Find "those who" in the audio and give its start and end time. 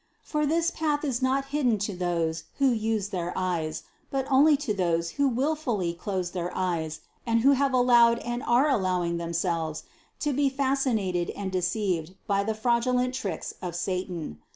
1.95-2.69, 4.73-5.27